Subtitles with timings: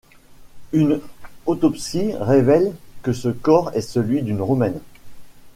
[0.73, 0.99] Une
[1.45, 4.79] autopsie révèle que ce corps est celui d'une Roumaine.